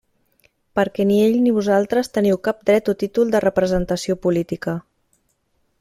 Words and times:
Perquè 0.79 1.03
ni 1.09 1.17
ell 1.25 1.35
ni 1.43 1.53
vosaltres 1.57 2.09
teniu 2.17 2.41
cap 2.49 2.65
dret 2.71 2.91
o 2.93 2.97
títol 3.03 3.35
de 3.37 3.43
representació 3.47 4.17
política. 4.27 4.79